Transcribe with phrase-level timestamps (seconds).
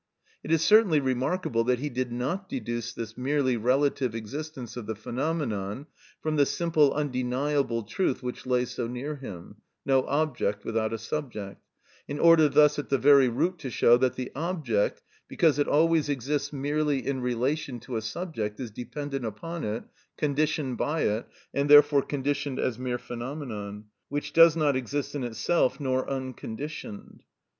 [0.43, 4.95] It is certainly remarkable that he did not deduce this merely relative existence of the
[4.95, 5.85] phenomenon
[6.21, 11.61] from the simple undeniable truth which lay so near him, "No object without a subject,"
[12.07, 16.09] in order thus at the very root to show that the object, because it always
[16.09, 19.83] exists merely in relation to a subject, is dependent upon it,
[20.17, 25.79] conditioned by it, and therefore conditioned as mere phenomenon, which does not exist in itself
[25.79, 27.23] nor unconditioned.